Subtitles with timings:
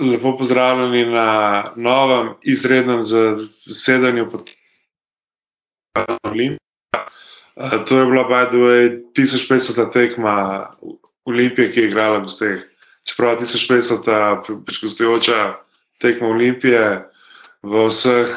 [0.00, 4.50] lepo pozdravljeni na novem izrednem zasedanju pod
[6.22, 6.58] Olimpijom.
[7.88, 10.68] To je bila, by the way, 1500 tekma
[11.24, 12.60] Olimpije, ki je igrala v teh.
[13.04, 15.54] Čeprav 1500 pričakujoča
[15.98, 17.08] tekma Olimpije
[17.62, 18.36] v vseh,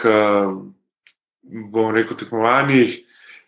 [1.44, 3.00] bom rekel, tekmovanjih,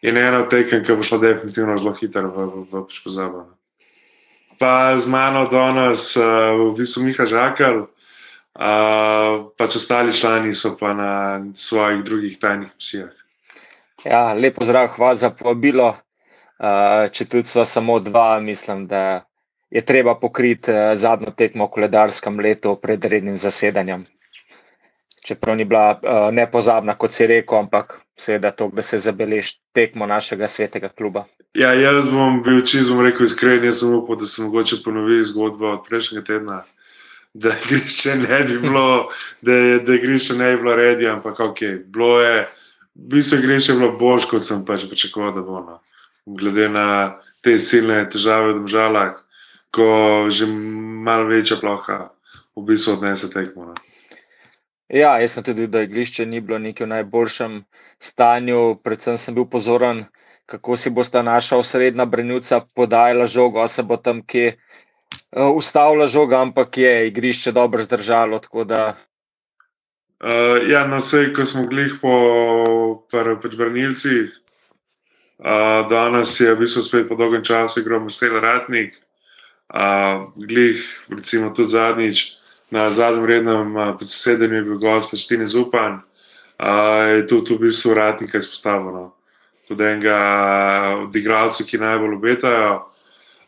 [0.02, 3.46] je ena od tekem, ki bo šla definitivno zelo hitro v, v, v pozabo.
[4.59, 7.25] Pa z mano danes v bistvu Miha
[8.52, 13.09] Žakal, pač ostali člani so pa na svojih drugih tajnih misijah.
[14.05, 15.96] Ja, lepo zdrav, hvala za povabilo.
[17.11, 19.23] Če tudi smo samo dva, mislim, da
[19.69, 24.06] je treba pokriti zadnjo tekmo v koledarskem letu pred rednim zasedanjem.
[25.25, 26.00] Čeprav ni bila
[26.31, 31.25] nepozabna, kot si rekel, ampak seveda to, da se zabeleži tekmo našega svetega kluba.
[31.54, 35.78] Ja, jaz bom bil čisto rekel iskren, jaz sem upal, da se mogoče ponovi zgodba
[35.78, 36.64] od prejšnjega tedna
[37.34, 39.09] da igrišče ne bi bilo,
[39.42, 42.48] da je, da igrišče ne bi bilo redi, ampak ok, bilo je,
[42.96, 45.60] v bistvu igrišče bilo boljš, kot sem pač pričakoval, da bo.
[45.66, 45.80] No.
[46.26, 49.22] Glede na te silne težave v državah,
[49.72, 52.12] ko že malo večja ploha
[52.56, 53.72] v bistvu odnese tekmo.
[53.72, 53.73] No.
[54.92, 57.64] Ja, jaz sem tudi, da igrišče ni bilo v najboljšem
[58.00, 60.06] stanju, predvsem sem bil pozoren,
[60.45, 64.58] kako si bosta naša osrednja branilca podajala žogo, se bo tam kje
[65.32, 68.40] ustavila žoga, ampak je igrišče dobro zdržalo.
[68.66, 68.96] Da...
[70.20, 74.28] Uh, ja, no, vse, ko smo glih po pač branilcih,
[75.40, 79.00] uh, danes je v bistvu spet po dolgem času igral Marcel Ratnik,
[79.73, 82.38] uh, glih, recimo tudi zadnjič,
[82.72, 86.02] na zadnjem rednem predsedenju je bil gost Pačtine Zupan,
[86.60, 89.16] uh, je tudi v bistvu Ratnika izpostavljeno.
[89.68, 90.20] Tudi enega
[91.08, 92.92] od igralcev, ki najbolj obetajo.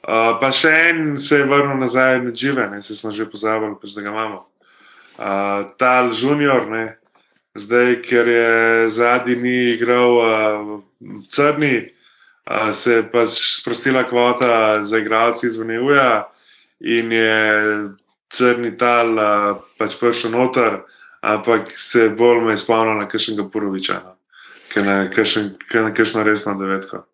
[0.04, 3.78] Uh, pa še en se je vrnil nazaj na žive, ne, se smo že pozabili,
[3.80, 4.42] pač, da ga imamo.
[5.16, 6.98] Uh, Tal junior, ne,
[7.56, 10.74] zdaj, ker je zadnji ni igral uh,
[11.32, 11.88] crni,
[12.52, 16.28] uh, se je pač sprostila kvota za igralce iz Venezuela
[16.84, 17.40] in je
[18.28, 20.82] crni tal uh, pač prišel noter,
[21.24, 24.18] ampak se je bolj me spomnil na kakšnega Poroviča, no,
[24.74, 27.06] ker na kakšno resno devetko.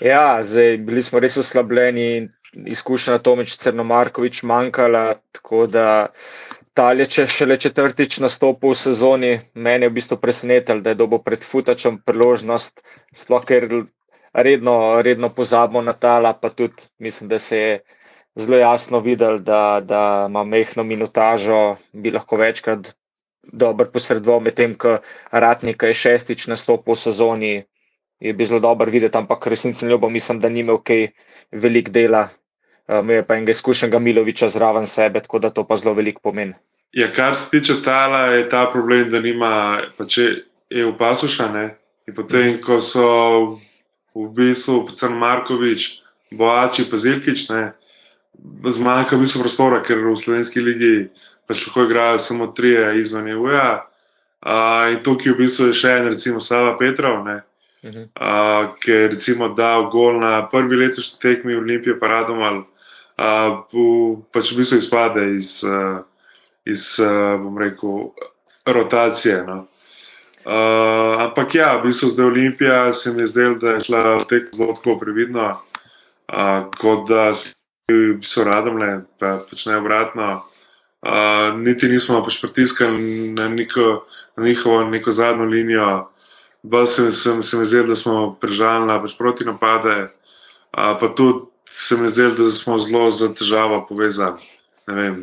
[0.00, 2.28] Ja, zdaj, bili smo res oslabljeni
[2.68, 5.14] izkušnja Tomoč Crnomarkovič manjkala.
[5.32, 5.86] Tako da
[6.76, 10.98] Talje, če še le četrtič nastopil v sezoni, meni je v bistvu presenetil, da je
[11.00, 12.82] dobil pred Futačem priložnost,
[13.16, 13.64] sploh ker
[14.36, 17.78] redno, redno pozabimo na Tala, pa tudi mislim, da se je
[18.36, 22.92] zelo jasno videl, da, da ima mehno minutažo, bi lahko večkrat
[23.64, 24.98] dobro posredoval, medtem ko
[25.32, 27.54] Ratnika je šestič nastopil v sezoni
[28.20, 31.08] je bilo zelo dobro videti, ampak resnici ljubo mislim, da ni imel kaj
[31.52, 32.28] velik dela.
[33.02, 36.54] Me je pa enega izkušenega Miloviča zraven sebe, tako da to pa zelo veliko pomeni.
[36.92, 40.22] Ja, kar se tiče tala, je ta problem, da nima, pa če
[40.70, 41.74] je v pasušane.
[42.06, 43.08] In potem, ko so
[44.14, 45.88] v bistvu predvsem Markovič,
[46.30, 47.72] Boači, pa Zilkič, ne,
[48.62, 50.94] zmanjka v bistvu prostora, ker v slovenski ligi
[51.46, 53.84] pač lahko igrajo samo trije izven EU-ja.
[54.46, 57.40] Uh, in tukaj v bistvu je še en, recimo Sava Petrov, ne,
[57.86, 62.62] uh, je recimo dal gol na prvi letošnji tekmi v Olimpiji, pa radom ali
[63.18, 66.02] uh, pač v bistvu izpade iz, uh,
[66.64, 68.12] iz uh, bom rekel,
[68.66, 69.44] rotacije.
[69.46, 69.66] No.
[70.46, 74.26] Uh, ampak ja, v bistvu zdaj Olimpija se mi je zdel, da je šla v
[74.30, 75.48] tek zelo tako previdno,
[76.30, 77.32] uh, kot da
[78.22, 80.42] so radom le, pa počne obratno.
[81.06, 86.08] Uh, niti nismo pač pritiskali na, na njihovo neko zadnjo linijo,
[86.66, 90.08] bolj se, se, se mi zdi, da smo prežali na pač proti napade,
[90.72, 94.42] pa tudi se mi zdi, da smo zelo za težavo povezani.
[94.86, 95.22] Ne vem,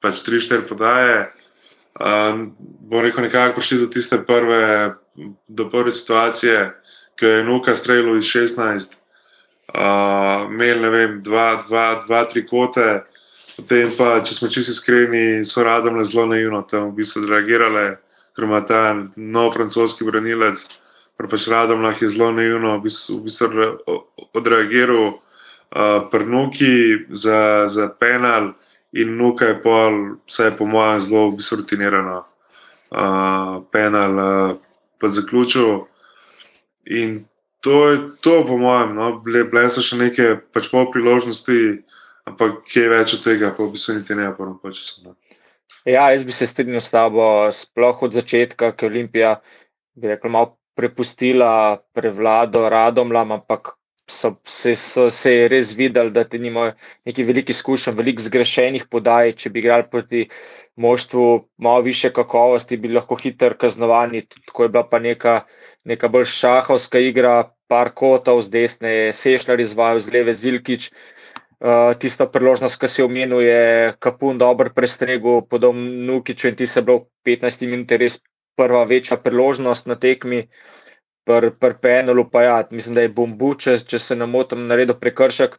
[0.00, 1.28] pač tri, štiri podaje.
[2.00, 2.46] Uh,
[2.88, 4.94] bo rekel, nekako prišli do tiste prve,
[5.48, 6.70] do prve situacije,
[7.18, 8.94] ki je Nuka streljal iz 16,
[9.74, 13.02] uh, imel ne vem, dva, dva, dva, tri kote,
[13.56, 17.98] potem pa, če smo čisto iskreni, so radom le zelo naivno tam v bistvu reagirali
[18.40, 20.64] ker ima ta nov francoski branilec,
[21.20, 23.46] pač radom lahko je zelo naivno, v bistvu, v bistvu
[24.32, 28.54] odreagiral uh, prnuki za, za penal
[28.96, 34.56] in nuka je pol, vse po mojem, zelo v bistvu rutinirano uh, penal uh,
[34.96, 35.84] pod zaključil.
[36.88, 37.20] In
[37.60, 41.84] to je to, po mojem, no, bile, bile so še neke pač pol priložnosti,
[42.24, 45.12] ampak kaj več od tega, pa v bistvu niti ne, pa če sem.
[45.12, 45.18] No.
[45.88, 47.24] Ja, jaz bi se strinjal s tabo,
[47.56, 49.30] sploh od začetka, ki je Olimpija
[50.02, 56.38] rekel, malo prepustila prevlado radom, ampak so, se, so, se je res videli, da ti
[56.38, 56.74] nimajo
[57.06, 59.32] neki veliki izkušenj, veliko zgrešenih podaj.
[59.32, 60.26] Če bi igrali proti
[60.76, 64.26] moštvu malo više kakovosti, bi lahko hitro kaznovani.
[64.28, 65.40] Tako je bila pa neka,
[65.84, 70.90] neka bolj šahovska igra, par kotov z desne, sešljar izvajal z leve Zilkič.
[70.90, 71.19] Uh,
[71.98, 77.06] tista priložnost, ki se omenil, je Kapun dobro prestregel, podobno Nukiču in ti se bilo
[77.26, 78.20] 15 minut res
[78.56, 80.48] prva večja priložnost na tekmi.
[81.28, 84.96] Pri pr penelu pa ja, mislim, da je bombu, če, če se ne motim, naredil
[84.96, 85.58] prekršek.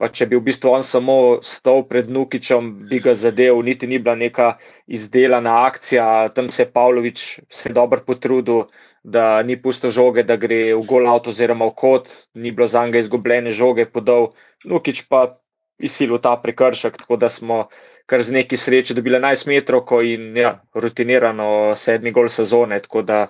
[0.00, 1.14] Pa če bi v bistvu on samo
[1.44, 4.54] stal pred Nukičem, bi ga zadev, niti ni bila neka
[4.88, 6.30] izdelana akcija.
[6.32, 8.62] Tam se je Pavlović se dobro potrudil,
[9.02, 12.86] da ni pusto žoge, da gre v gol avto oziroma v kot, ni bilo za
[12.86, 14.30] njega izgubljene žoge podal.
[14.64, 15.39] Nukič pa
[15.80, 17.68] izsilil ta prekršek, tako da smo
[18.06, 22.80] kar z neki sreče dobili 11 metrov in ja, rutinirano sedmi gol sezone.
[22.82, 23.26] Tako da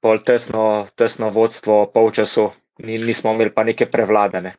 [0.00, 4.54] pol tesno, tesno vodstvo, polčasu, nismo imeli pa neke prevladane.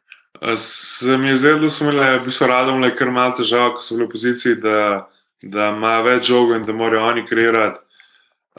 [0.56, 3.84] Se mi je zdelo, da smo imeli, bi se radom le kar malo težav, ko
[3.84, 5.08] so bili v poziciji, da,
[5.42, 7.80] da ima več žogov in da morajo oni kreirati.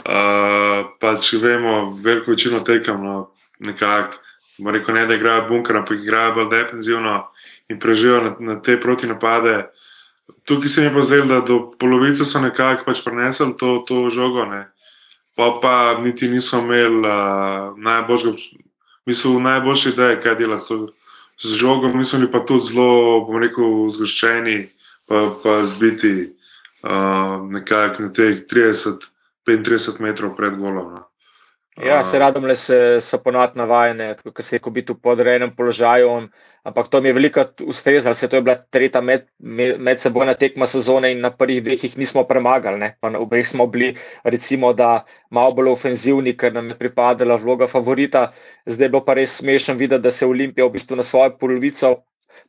[0.03, 1.73] Uh, pa če vemo,
[2.05, 3.17] veliko večino tekam, no,
[3.61, 4.21] nekako,
[4.93, 7.17] ne da igrajo bunker, ampak igrajo bolj defensivno
[7.73, 9.67] in preživijo na, na te proti napade.
[10.45, 14.07] Tukaj se mi je pa zdelo, da do polovice so nekako pač prenesli to, to
[14.11, 14.45] žogo.
[14.47, 14.69] Ne
[15.35, 18.37] pa pa niti niso imeli uh, najboljšega,
[19.07, 20.89] mislim, najboljše ideje, kaj dela s, to,
[21.39, 24.67] z žogom, mislim, pa tudi zelo, bom rekel, zgoščeni,
[25.09, 26.13] pa, pa zbiti
[26.83, 30.93] uh, nekako na teh 30-35 metrov pred golom.
[30.95, 31.07] No.
[31.81, 36.29] Ja, se radom le se, so ponad navajene, kako se je biti v podrejenem položaju.
[36.63, 40.67] Ampak to mi je veliko ustrezalo, se to je bila tretja med, med, medsebojna tekma
[40.67, 42.79] sezone in na prvih dveh jih nismo premagali.
[42.79, 42.93] Ne?
[43.01, 47.67] Pa na obeh smo bili, recimo, da malo bolj ofenzivni, ker nam je pripadala vloga
[47.67, 48.29] favorita.
[48.67, 51.97] Zdaj bo pa res smešen videti, da se je Olimpija v bistvu na svojo polovico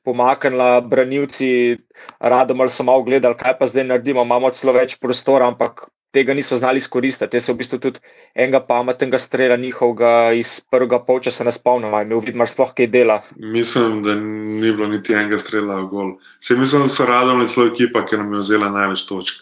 [0.06, 1.78] pomaknila, branilci
[2.20, 6.34] radom ali so malo gledali, kaj pa zdaj naredimo, imamo celo več prostora, ampak tega
[6.38, 7.32] niso znali izkoristiti.
[7.32, 8.02] Te so v bistvu tudi
[8.36, 13.22] enega pametnega strela njihovega iz prvega polčasa ne spomnimo, imel vidno sploh kaj dela.
[13.36, 16.14] Mislim, da ni bilo niti enega strela v gol.
[16.40, 19.42] Se mislim, da so radovali celo ekipa, ki nam je vzela največ točk.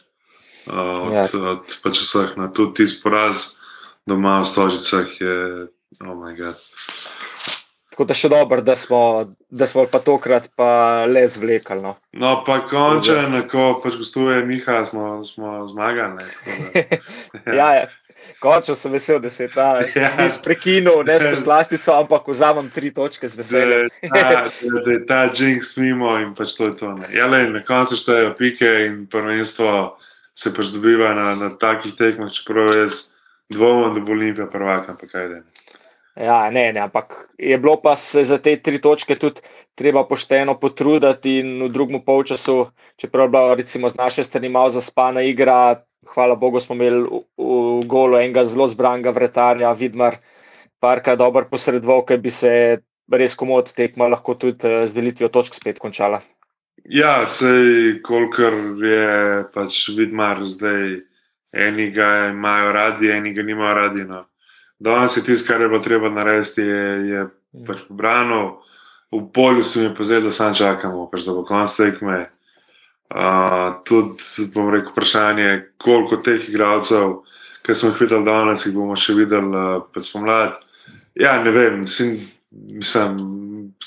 [0.61, 0.77] Uh,
[1.07, 1.25] od, ja.
[1.49, 3.57] od pač vseh na tudi tisti poraz
[4.05, 5.35] doma v Stožicah je,
[6.05, 6.55] oh moj bog.
[8.01, 8.99] Tako da še dobro, da smo,
[9.53, 11.83] da smo pa tokrat pa le zvlekali.
[11.85, 16.25] No, no pa končno, ko pač gostuje Miha, smo, smo zmagali.
[17.59, 17.83] ja, ja.
[18.41, 20.09] Končno sem vesel, da se je ta ja.
[20.41, 23.93] prekinil, ne s plastico, ampak vzamem tri točke z veseljem.
[24.09, 26.95] da, da je ta jinx mimo in pač to je to.
[27.13, 29.99] Ja, le, na koncu štejejo pike in prvenstvo
[30.33, 33.11] se pač dobiva na, na takih tekmah, čeprav jaz
[33.53, 35.43] dvomim, da bo Olimpija prvaka, ampak kaj da.
[36.15, 39.39] Ja, ne, ne, ampak je bilo pa se za te tri točke tudi
[39.75, 42.67] treba pošteno potruditi in v drugem polčasu,
[42.99, 47.21] čeprav je bila recimo z naše strani malo zaspana igra, hvala Bogu smo imeli v,
[47.37, 50.17] v golo enega zelo zbranga vretarja, Vidmar,
[50.79, 52.81] parka dobro posredoval, ker bi se
[53.11, 56.19] res komod tekma lahko tudi eh, z delitvijo točk spet končala.
[56.91, 60.99] Ja, sej kolikor je pač Vidmar zdaj,
[61.55, 64.03] eni ga imajo radi, eni ga nimajo radi.
[64.09, 64.25] No
[64.81, 67.65] danes je tisto, kar je bilo treba narediti, je, je mm.
[67.67, 68.61] pač pobrano.
[69.11, 72.29] V polju se mi je pozelo, da sam čakamo, pač da bo konc tekme.
[73.11, 74.23] Uh, tudi,
[74.53, 75.47] bom rekel, vprašanje,
[75.83, 77.17] koliko teh igralcev,
[77.61, 80.55] ki smo jih videli danes, jih bomo še videli uh, pred spomladi.
[81.19, 82.15] Ja, ne vem, mislim,
[82.71, 83.19] mislim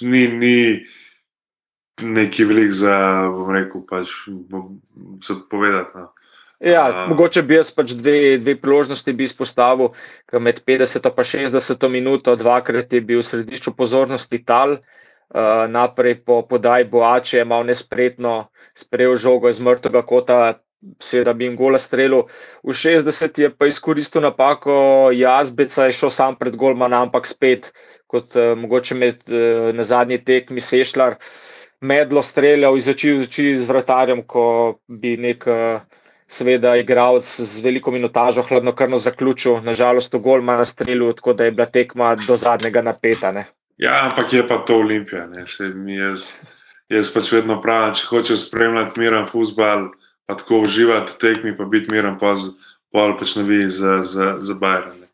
[0.05, 0.59] ni, ni
[2.05, 2.99] neki velik za,
[3.33, 4.77] bom rekel, pač, bom,
[5.25, 5.97] za povedati.
[5.97, 6.13] No.
[6.61, 9.91] Ja, uh, mogoče bi jaz pač dve, dve priložnosti bi izpostavil,
[10.31, 14.79] ker med 50 in 60 minuto dvakrat je bil v središču pozornosti tal.
[15.35, 20.61] Uh, naprej po podaji Boače je malo nespretno sprejel žogo iz mrtvega kota,
[21.01, 22.29] seveda bi jim gola strelil.
[22.63, 27.73] V 60 je pa izkoristil napako Jazbeca, je šel sam pred Golmana, ampak spet,
[28.07, 31.19] kot uh, mogoče med, uh, na zadnji tekmi Sešljar,
[31.81, 35.51] medlo streljal iz oči v oči z vratarjem, ko bi nek.
[35.51, 41.13] Uh, seveda igralec z veliko minutažo, hladno krno zaključil, nažalost, v gol ima na strelu,
[41.13, 43.33] tako da je bila tekma do zadnjega napeta.
[43.33, 43.47] Ne.
[43.77, 45.29] Ja, ampak je pa to olimpija.
[45.87, 46.41] Jaz,
[46.89, 49.89] jaz pač vedno pravim, če hočeš spremljati miren futbal,
[50.27, 52.35] pa tako uživati v tekmi, pa biti miren, pa
[52.95, 55.09] ali pač ne vi za, za, za Bajrane.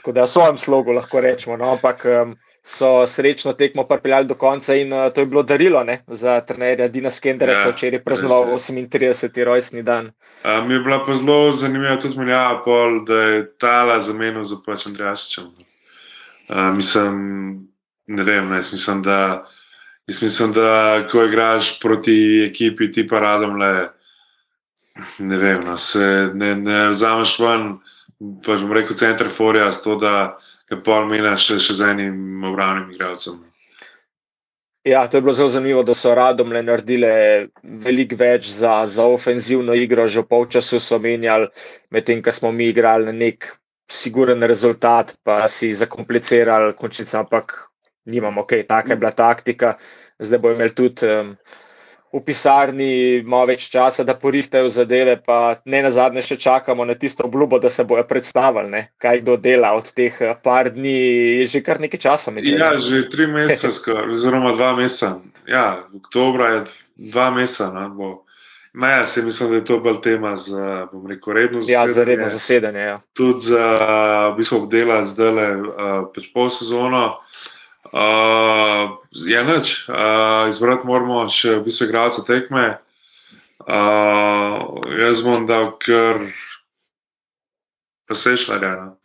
[0.00, 1.56] Tako da v svojem slogu lahko rečemo.
[1.60, 5.84] No, ampak um, so srečno tekmo pripeljali do konca in uh, to je bilo darilo
[5.84, 9.44] ne, za trenerja Dina Skendera, ja, ki je praznoval 38.
[9.44, 10.12] rojstni dan.
[10.42, 14.56] A, mi je bila pa zelo zanimiva tudi Miljava Pol, da je tala zamenil za
[14.66, 15.44] pač Andrejašičem.
[16.76, 17.14] Mislim,
[18.06, 19.46] ne vem, ne, jaz mislim, da.
[20.10, 23.90] Jaz mislim, da ko igraš proti ekipi, ti pa radom le,
[25.18, 27.68] ne vem, no, se ne, ne vzameš ven,
[28.46, 30.38] pa že rekel, center forja, s to, da
[30.70, 33.40] je pol mina še, še z enim obravnim igralcem.
[34.86, 37.08] Ja, to je bilo zelo zanimivo, da so radom le naredili
[37.84, 41.50] veliko več za, za ofenzivno igro, že v polčasu so menjali,
[41.92, 43.50] medtem ko smo mi igrali na nek
[43.90, 47.52] siguren rezultat, pa si zakomplicirali končnico, ampak
[48.08, 49.74] nimamo, ok, taka je bila taktika.
[50.20, 51.34] Zdaj bo imel tudi um,
[52.10, 56.96] v pisarni malo več časa, da porihtajo zadeve, pa ne na zadnje še čakamo na
[56.98, 58.82] tisto obljubo, da se bojo predstavili, ne?
[58.98, 60.96] kaj kdo dela od teh eh, par dni,
[61.42, 62.34] je že kar nekaj časa.
[62.42, 65.20] Ja, že tri mesece, oziroma dva meseca.
[65.46, 66.64] Ja, oktobra je
[67.14, 67.70] dva meseca.
[67.94, 68.24] No,
[68.72, 71.88] Maja, se mislim, da je to bolj tema za rekel, redno zasedanje.
[71.88, 72.80] Ja, za redno zasedanje.
[72.80, 73.00] Ja.
[73.18, 73.64] Tudi za
[74.30, 75.72] v bistvu obdela zdaj le uh,
[76.14, 77.02] pač pol sezono.
[77.18, 77.50] Uh,
[77.92, 79.88] ja, neč.
[79.88, 82.78] Uh, izbrati moramo še v bistvu igralce tekme.
[83.60, 86.22] Uh, jaz bom dal kar
[88.08, 88.72] presešljarja.
[88.78, 88.96] No.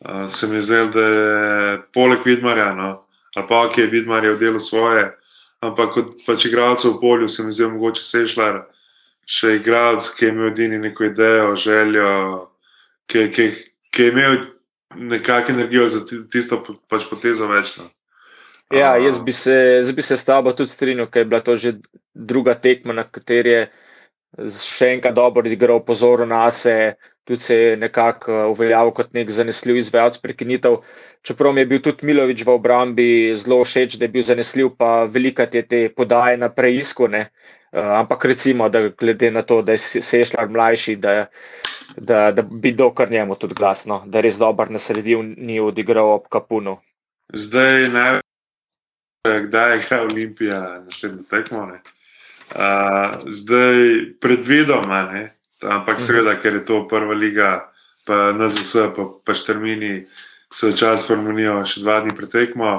[0.00, 2.90] Uh, se mi zdi, da je poleg vidmarja, no,
[3.36, 5.10] ali pa ki je vidmar je v delu svoje,
[5.60, 8.62] ampak kot pač igralce v polju, se mi zdi mogoče sešljar,
[9.28, 12.08] še igralec, ki je imel edini neko idejo, željo,
[13.12, 13.46] ki, ki,
[13.92, 14.38] ki je imel
[14.96, 16.00] nekakšno energijo za
[16.32, 17.90] tisto pač potezo večno.
[18.70, 21.56] Ja, jaz bi, se, jaz bi se s tabo tudi strinjal, ker je bila to
[21.56, 21.72] že
[22.14, 23.62] druga tekma, na kateri je
[24.38, 26.94] še enkrat dobro igral, pozoril na sebe,
[27.26, 30.78] tudi se je nekako eh, uveljavil kot nek zanesljiv izvajalec prekinitev.
[31.26, 35.04] Čeprav mi je bil tudi Milovič v obrambi zelo všeč, da je bil zanesljiv, pa
[35.04, 37.10] velika te, te podaje na preizku.
[37.10, 37.26] Uh,
[37.74, 41.26] ampak recimo, da glede na to, da je sešljal mlajši, da,
[41.96, 46.16] da, da bi dokar njemu tudi glasno, da je res dober na sredini ni odigral
[46.16, 46.78] ob kapunu.
[47.34, 48.29] Zdaj največ
[49.24, 51.62] kdaj je igral Olimpija, naslednjo tekmo.
[51.62, 51.76] Uh,
[53.26, 53.76] zdaj
[54.20, 55.36] predvidoma, ne?
[55.62, 56.04] ampak mhm.
[56.04, 57.70] seveda, ker je to prva liga,
[58.04, 60.06] pa NZS, pa, pa štrmini,
[60.52, 62.72] se čas formulajo še dva dni pretekmo.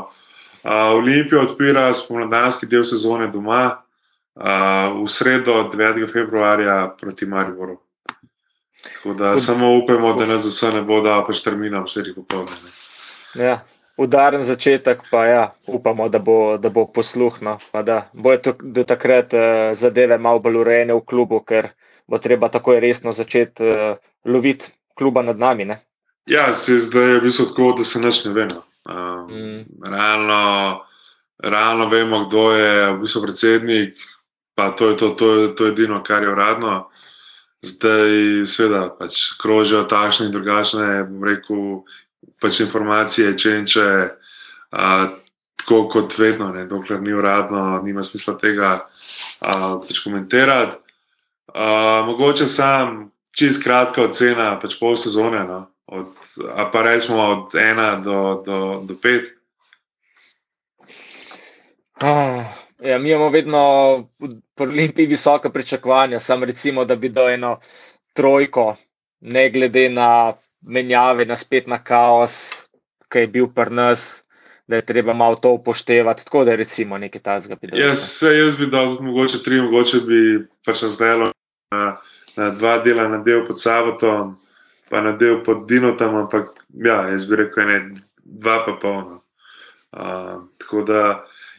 [0.64, 6.10] Uh, Olimpija odpira spomladanski del sezone doma uh, v sredo 9.
[6.10, 7.78] februarja proti Mariboru.
[8.82, 12.74] Tako da samo upamo, da nas vse ne bo dal, pa štrmina v sredi popoldne.
[13.38, 13.62] Ja,
[13.98, 19.42] udaren začetek, pa ja, upamo, da bo, da bo posluhno, da bojo do takrat uh,
[19.74, 21.72] zadeve malo bolj urejene v klubu, ker
[22.08, 25.66] bo treba takoj resno začeti uh, loviti kluba nad nami.
[25.66, 25.80] Ne?
[26.26, 28.64] Ja, se zdaj je v bistvu tako, da se nič ne vemo.
[28.90, 29.66] Um, mm.
[29.92, 30.42] realno,
[31.44, 33.98] realno vemo, kdo je v bistvu predsednik,
[34.56, 36.90] pa to je to, to, je, to je edino, kar je uradno.
[37.62, 40.86] Zdaj, seveda, pač krožijo takšne in drugačne,
[41.22, 41.84] rekel,
[42.42, 43.88] pač informacije, če in če,
[44.72, 44.92] a,
[45.62, 50.80] tako kot vedno, ne, dokler ni uradno, nima smisla tega a, pač komentirati.
[51.54, 51.68] A,
[52.08, 56.10] mogoče sam čist kratka ocena, pač pol sezone, no, od,
[56.56, 58.58] a pa rečemo od ena do, do,
[58.88, 59.30] do pet.
[62.02, 62.50] Ah,
[62.82, 63.62] ja, mi imamo vedno
[64.20, 67.60] v Olimpiji visoke pričakovanja, samo recimo, da bi do eno
[68.14, 68.76] trojko,
[69.22, 72.68] ne glede na menjave na spet na kaos,
[73.12, 74.24] ki je bil pri nas,
[74.68, 76.26] da je treba malo to upoštevati.
[76.26, 77.76] Tako da je recimo nekaj tajnega.
[77.76, 80.22] Jaz, jaz bi dal mogoče tri, mogoče bi
[80.66, 81.32] pač zdelo
[81.72, 81.98] na,
[82.38, 84.38] na dva dela, na del pod Savotom,
[84.90, 86.54] pa na del pod Dinotom, ampak
[86.86, 87.82] ja, jaz bi rekel, ne,
[88.24, 89.22] dva pa polno.
[89.92, 91.04] Uh, tako da.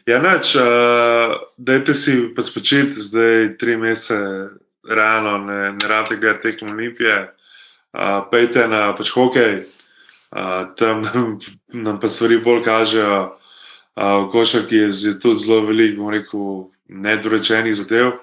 [0.09, 4.17] Ja, nač, uh, dajte si pač spočiti, zdaj tri mesece,
[4.89, 7.29] realno, ne, ne rabite gledati tekmo Olimpije.
[7.93, 9.59] Uh, pejte na pač hokej,
[10.33, 11.37] uh, tam nam,
[11.69, 13.37] nam pa stvari bolj kažejo.
[13.93, 16.47] Uh, v košarki je tudi zelo veliko, bomo rekel,
[16.89, 18.17] nedorečenih zadev.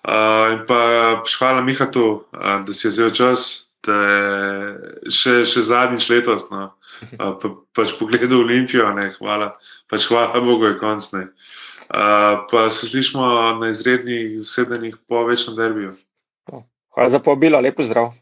[0.00, 0.80] Uh, in pa
[1.20, 6.48] pač hvala Mihatu, uh, da si je vzel čas, da je še, še zadnjič letos.
[6.48, 6.72] No.
[7.18, 9.52] Uh, pa, pač pogledal Olimpijo, ne, hvala,
[9.92, 11.04] pač hvala Bogu, je konc.
[11.12, 13.28] Uh, pa se slišmo
[13.60, 15.92] na izrednih zasedanjih po večnem derbiju.
[16.96, 18.14] Hvala za povabilo, lepo zdrav.